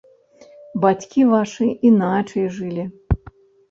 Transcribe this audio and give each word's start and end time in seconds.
Бацькі 0.85 1.21
вашы 1.35 1.69
іначай 1.93 2.53
жылі! 2.61 2.83